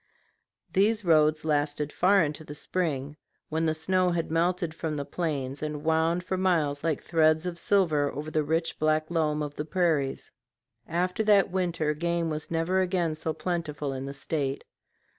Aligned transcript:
These 0.73 1.05
roads 1.05 1.45
lasted 1.45 1.93
far 1.93 2.23
into 2.23 2.43
the 2.43 2.55
spring, 2.55 3.17
when 3.49 3.67
the 3.67 3.75
snow 3.75 4.09
had 4.09 4.31
melted 4.31 4.73
from 4.73 4.95
the 4.97 5.05
plains, 5.05 5.61
and 5.61 5.83
wound 5.83 6.23
for 6.23 6.37
miles 6.37 6.83
like 6.83 7.03
threads 7.03 7.45
of 7.45 7.59
silver 7.59 8.11
over 8.11 8.31
the 8.31 8.43
rich 8.43 8.79
black 8.79 9.11
loam 9.11 9.43
of 9.43 9.53
the 9.53 9.65
prairies. 9.65 10.31
After 10.87 11.23
that 11.25 11.51
winter 11.51 11.93
game 11.93 12.31
was 12.31 12.49
never 12.49 12.81
again 12.81 13.13
so 13.13 13.31
plentiful 13.31 13.93
in 13.93 14.05
the 14.07 14.13
State. 14.13 14.63